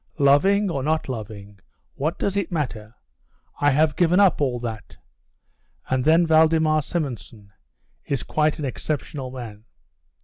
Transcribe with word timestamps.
"Loving 0.17 0.71
or 0.71 0.81
not 0.81 1.07
loving, 1.07 1.59
what 1.93 2.17
does 2.17 2.35
it 2.35 2.51
matter? 2.51 2.95
I 3.59 3.69
have 3.69 3.95
given 3.95 4.19
up 4.19 4.41
all 4.41 4.59
that. 4.61 4.97
And 5.91 6.03
then 6.03 6.25
Valdemar 6.25 6.81
Simonson 6.81 7.51
is 8.05 8.23
quite 8.23 8.57
an 8.57 8.65
exceptional 8.65 9.29
man." 9.29 9.65